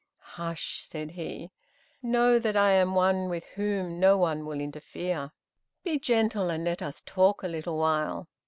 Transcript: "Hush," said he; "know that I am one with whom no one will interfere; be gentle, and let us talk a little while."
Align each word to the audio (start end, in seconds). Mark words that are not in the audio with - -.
"Hush," 0.33 0.81
said 0.83 1.11
he; 1.11 1.51
"know 2.01 2.39
that 2.39 2.57
I 2.57 2.71
am 2.71 2.95
one 2.95 3.29
with 3.29 3.45
whom 3.53 3.99
no 3.99 4.17
one 4.17 4.47
will 4.47 4.59
interfere; 4.59 5.31
be 5.83 5.99
gentle, 5.99 6.49
and 6.49 6.63
let 6.63 6.81
us 6.81 7.03
talk 7.05 7.43
a 7.43 7.47
little 7.47 7.77
while." 7.77 8.27